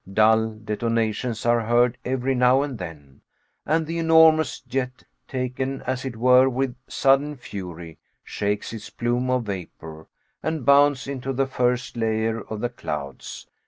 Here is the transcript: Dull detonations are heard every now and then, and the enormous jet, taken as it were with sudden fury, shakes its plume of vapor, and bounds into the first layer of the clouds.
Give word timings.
Dull 0.11 0.53
detonations 0.55 1.45
are 1.45 1.61
heard 1.61 1.95
every 2.03 2.33
now 2.33 2.63
and 2.63 2.79
then, 2.79 3.21
and 3.67 3.85
the 3.85 3.99
enormous 3.99 4.59
jet, 4.59 5.03
taken 5.27 5.83
as 5.83 6.05
it 6.05 6.15
were 6.15 6.49
with 6.49 6.75
sudden 6.87 7.35
fury, 7.35 7.99
shakes 8.23 8.73
its 8.73 8.89
plume 8.89 9.29
of 9.29 9.43
vapor, 9.43 10.07
and 10.41 10.65
bounds 10.65 11.07
into 11.07 11.31
the 11.33 11.45
first 11.45 11.95
layer 11.97 12.41
of 12.41 12.61
the 12.61 12.69
clouds. 12.69 13.45